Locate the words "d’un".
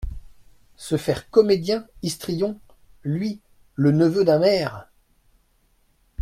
4.25-4.39